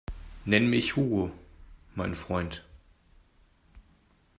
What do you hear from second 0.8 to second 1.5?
Hugo,